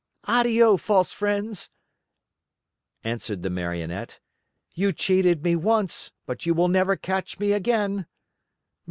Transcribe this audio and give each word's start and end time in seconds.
"Addio, 0.27 0.77
false 0.79 1.13
friends!" 1.13 1.69
answered 3.03 3.43
the 3.43 3.51
Marionette. 3.51 4.19
"You 4.73 4.93
cheated 4.93 5.43
me 5.43 5.55
once, 5.55 6.11
but 6.25 6.43
you 6.43 6.55
will 6.55 6.69
never 6.69 6.95
catch 6.95 7.37
me 7.37 7.51
again." 7.51 8.07